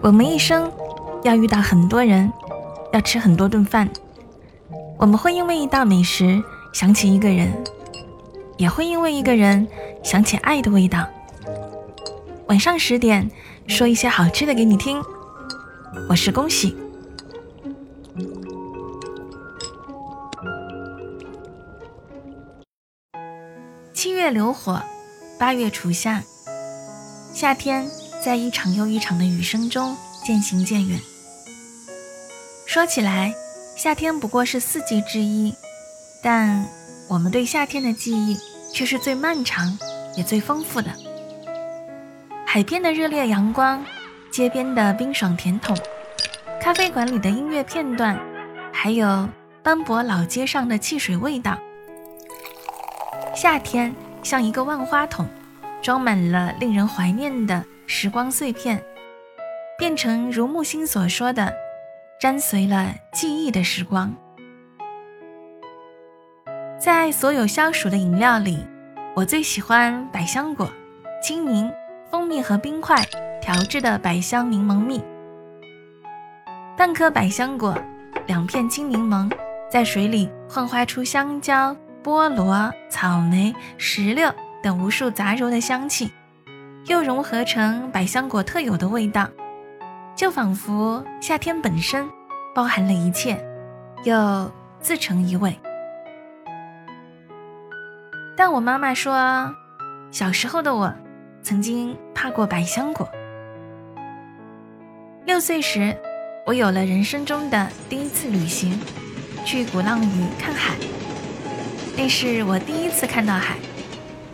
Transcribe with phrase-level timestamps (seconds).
[0.00, 0.70] 我们一生
[1.24, 2.32] 要遇到很多人，
[2.92, 3.88] 要吃很多顿饭。
[4.98, 6.42] 我们会因为一道美食
[6.72, 7.52] 想起一个人，
[8.56, 9.66] 也会因为一个人
[10.02, 11.06] 想起爱的味道。
[12.46, 13.28] 晚上十点，
[13.66, 15.02] 说一些好吃的给你听。
[16.08, 16.76] 我是恭喜。
[23.92, 24.80] 七月流火，
[25.38, 26.22] 八月初夏，
[27.36, 27.86] 夏天
[28.24, 29.94] 在一场又一场的雨声中
[30.24, 30.98] 渐行渐远。
[32.64, 33.34] 说起来，
[33.76, 35.54] 夏天不过是四季之一，
[36.22, 36.66] 但
[37.06, 38.38] 我们对夏天的记忆
[38.72, 39.78] 却是最漫长
[40.16, 40.90] 也最丰富的。
[42.46, 43.84] 海边的热烈阳光，
[44.32, 45.76] 街边的冰爽甜筒，
[46.58, 48.18] 咖啡馆里的音乐片段，
[48.72, 49.28] 还有
[49.62, 51.58] 斑驳老街上的汽水味道。
[53.34, 55.28] 夏天像一个万花筒，
[55.86, 58.84] 装满了令人怀念的时光碎片，
[59.78, 61.54] 变成如木心所说的，
[62.18, 64.12] 沾随了记忆的时光。
[66.76, 68.66] 在所有消暑的饮料里，
[69.14, 70.68] 我最喜欢百香果、
[71.22, 71.72] 青柠。
[72.10, 73.04] 蜂蜜和冰块
[73.40, 75.00] 调制的百香柠檬蜜，
[76.76, 77.78] 半颗百香果，
[78.26, 79.30] 两片青柠檬，
[79.70, 84.32] 在水里幻化出香蕉、菠萝、草莓、石榴
[84.66, 86.10] 等无数杂糅的香气，
[86.86, 89.30] 又融合成百香果特有的味道，
[90.16, 92.04] 就仿佛夏天本身
[92.52, 93.38] 包含了一切，
[94.02, 94.50] 又
[94.80, 95.56] 自成一味。
[98.36, 99.54] 但我妈妈说，
[100.10, 100.92] 小时候的我。
[101.44, 103.08] 曾经怕过百香果。
[105.26, 105.96] 六岁时，
[106.44, 108.76] 我有了人生中的第一次旅行，
[109.44, 110.74] 去鼓浪屿看海。
[111.96, 113.54] 那是我第一次看到海，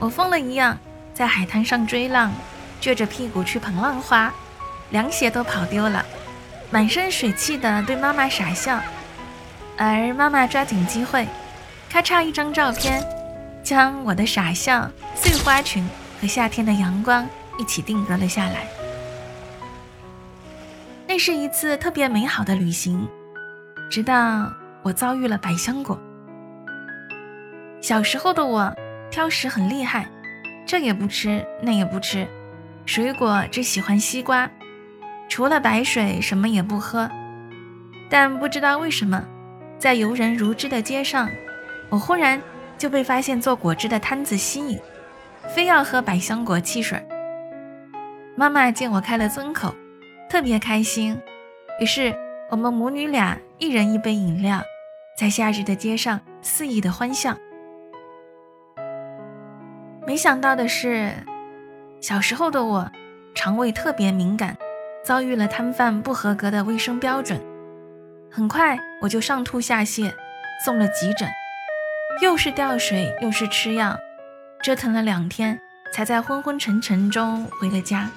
[0.00, 0.76] 我疯了一样
[1.14, 2.32] 在海滩上追浪，
[2.80, 4.32] 撅着屁股去捧浪花，
[4.90, 6.04] 凉鞋都跑丢了，
[6.70, 8.80] 满身水气的对妈妈傻笑，
[9.76, 11.28] 而妈妈抓紧机会，
[11.88, 13.00] 咔嚓一张照片，
[13.62, 15.86] 将我的傻笑碎花裙。
[16.20, 17.26] 和夏天的阳光
[17.58, 18.66] 一起定格了下来。
[21.08, 23.08] 那是一次特别美好的旅行，
[23.90, 24.52] 直到
[24.82, 25.98] 我遭遇了百香果。
[27.80, 28.70] 小时候的我
[29.10, 30.06] 挑食很厉害，
[30.64, 32.26] 这也不吃，那也不吃，
[32.86, 34.48] 水果只喜欢西瓜，
[35.28, 37.10] 除了白水什么也不喝。
[38.08, 39.24] 但不知道为什么，
[39.78, 41.28] 在游人如织的街上，
[41.88, 42.40] 我忽然
[42.78, 44.78] 就被发现做果汁的摊子吸引。
[45.54, 47.04] 非要喝百香果汽水。
[48.36, 49.74] 妈妈见我开了尊口，
[50.28, 51.20] 特别开心，
[51.80, 52.14] 于是
[52.50, 54.62] 我们母女俩一人一杯饮料，
[55.16, 57.36] 在夏日的街上肆意的欢笑。
[60.10, 61.12] 没想到的是，
[62.00, 62.90] 小时候的我
[63.32, 64.56] 肠胃特别敏感，
[65.04, 67.40] 遭遇了摊贩不合格的卫生标准，
[68.28, 70.12] 很快我就上吐下泻，
[70.64, 71.30] 送了急诊，
[72.20, 73.96] 又是吊水又是吃药。
[74.64, 75.56] 折腾了两天，
[75.92, 78.10] 才在昏昏沉沉中回了家。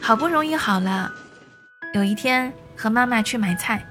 [0.00, 1.10] 好不容易好了，
[1.92, 3.84] 有一天和妈妈去买菜，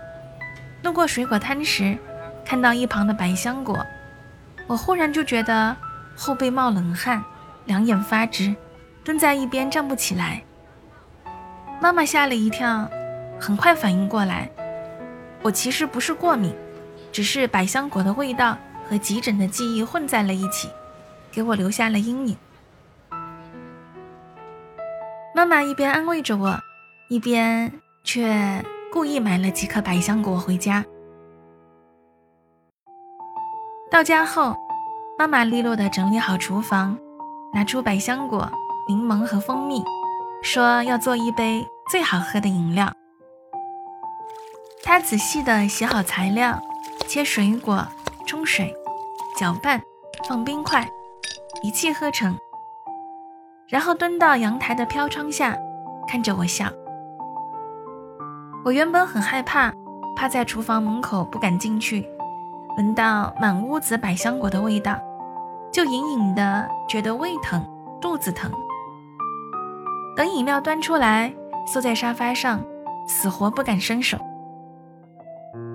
[0.83, 1.97] 路过水果摊时，
[2.45, 3.85] 看到一旁的百香果，
[4.71, 5.75] 我忽然就觉得
[6.15, 7.21] 后背冒冷汗，
[7.65, 8.55] 两眼发直，
[9.03, 10.41] 蹲在一边站不起来。
[11.81, 12.89] 妈妈吓了一跳，
[13.37, 14.49] 很快反应过来，
[15.41, 16.55] 我其实不是过敏，
[17.11, 18.57] 只是百香果的味道。
[18.89, 20.69] 和急诊的记忆混在了一起，
[21.31, 22.37] 给我留下了阴影。
[25.33, 26.59] 妈妈一边安慰着我，
[27.07, 27.71] 一边
[28.03, 30.83] 却故意买了几颗百香果回家。
[33.91, 34.55] 到家后，
[35.19, 36.97] 妈妈利落地整理好厨房，
[37.51, 38.49] 拿出百香果、
[38.87, 39.83] 柠檬和蜂蜜，
[40.41, 42.89] 说要做一杯最好喝的饮料。
[44.81, 46.57] 她仔细地洗好材料，
[47.05, 47.85] 切水果，
[48.25, 48.73] 冲水。
[49.37, 49.81] 搅拌，
[50.25, 50.87] 放冰块，
[51.61, 52.37] 一气呵成。
[53.67, 55.57] 然后蹲到阳台的飘窗下，
[56.07, 56.67] 看着我笑。
[58.63, 59.73] 我原本很害怕，
[60.15, 62.07] 趴在厨房门口不敢进去，
[62.77, 64.99] 闻到满屋子百香果的味道，
[65.71, 67.63] 就隐隐的觉得胃疼、
[67.99, 68.51] 肚子疼。
[70.15, 71.33] 等饮料端出来，
[71.65, 72.63] 缩在沙发上，
[73.07, 74.17] 死活不敢伸手。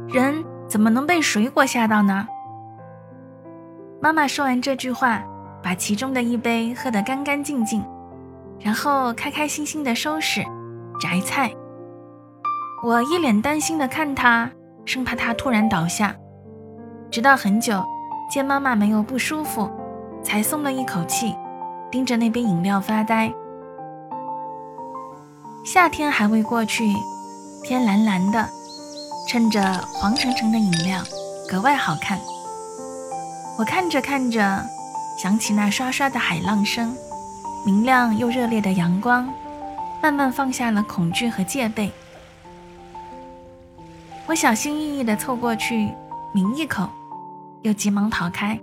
[0.08, 2.26] 人怎么能被水果吓到呢？
[4.00, 5.22] 妈妈说完这句话，
[5.62, 7.84] 把其中的一杯喝得干干净净，
[8.60, 10.42] 然后开开心心的收拾
[11.00, 11.50] 摘菜。
[12.84, 14.50] 我一脸担心的看她，
[14.84, 16.14] 生怕她突然倒下。
[17.10, 17.84] 直到很久，
[18.30, 19.70] 见妈妈没有不舒服，
[20.22, 21.34] 才松了一口气，
[21.90, 23.32] 盯着那杯饮料发呆。
[25.64, 26.94] 夏天还未过去，
[27.64, 28.48] 天蓝蓝的，
[29.28, 29.60] 衬着
[29.92, 31.00] 黄澄澄的饮料，
[31.48, 32.18] 格外好看。
[33.58, 34.62] 我看着看着，
[35.18, 36.94] 想起那刷刷的海浪声，
[37.64, 39.32] 明亮又热烈的阳光，
[40.02, 41.90] 慢慢放下了恐惧和戒备。
[44.26, 45.90] 我小心翼翼地凑过去
[46.36, 46.86] 抿一口，
[47.62, 48.60] 又急忙逃开，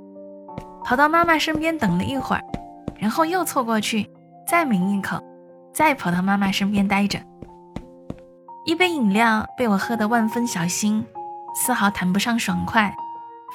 [0.84, 2.42] 跑到妈妈身边等了一会儿，
[3.00, 4.08] 然后又凑过去
[4.48, 5.20] 再抿一口，
[5.74, 7.20] 再跑到妈妈身边待着。
[8.64, 11.04] 一杯饮料被我喝得万分小心，
[11.56, 12.94] 丝毫谈不上爽快，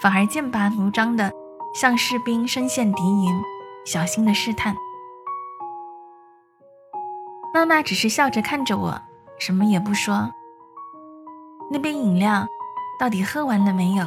[0.03, 1.31] 反而剑拔弩张的
[1.73, 3.41] 向士兵身陷敌营，
[3.87, 4.75] 小心的试探。
[7.55, 9.00] 妈妈只是笑着看着我，
[9.38, 10.29] 什么也不说。
[11.71, 12.44] 那杯饮料
[12.99, 14.06] 到底喝完了没有？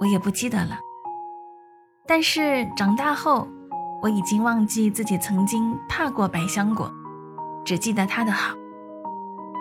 [0.00, 0.78] 我也不记得了。
[2.06, 3.46] 但是长大后，
[4.02, 6.90] 我已经忘记自己曾经怕过百香果，
[7.64, 8.54] 只记得它的好，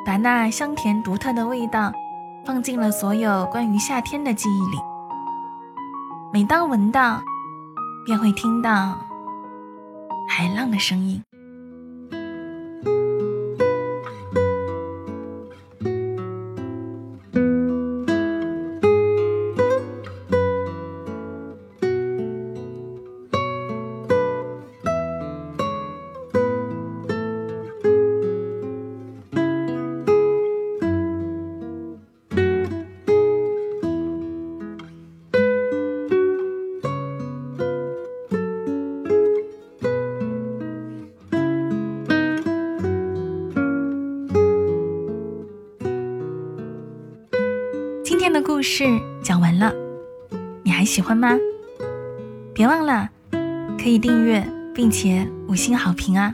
[0.05, 1.91] 把那香甜独特的味道
[2.45, 4.77] 放进了所有关于夏天的记忆里。
[6.31, 7.21] 每当闻到，
[8.05, 8.97] 便会听到
[10.29, 11.21] 海浪的声音。
[48.65, 49.71] 事讲完了，
[50.63, 51.37] 你还喜欢吗？
[52.51, 53.07] 别忘了
[53.77, 56.31] 可以订阅并且五星好评啊！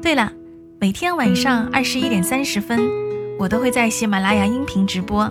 [0.00, 0.32] 对了，
[0.80, 2.80] 每天晚上二十一点三十分，
[3.38, 5.30] 我都会在喜马拉雅音频直播。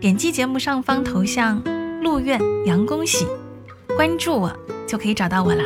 [0.00, 1.60] 点击节目上方头像
[2.00, 3.26] “陆苑杨恭喜”，
[3.96, 5.64] 关注我就可以找到我了。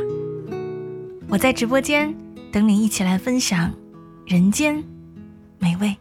[1.29, 2.15] 我在直播间
[2.51, 3.71] 等你一起来分享
[4.25, 4.83] 人间
[5.59, 5.95] 美味。